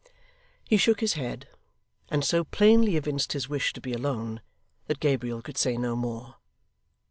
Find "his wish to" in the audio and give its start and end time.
3.33-3.79